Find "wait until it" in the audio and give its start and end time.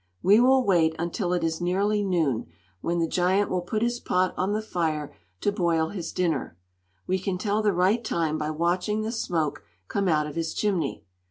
0.65-1.43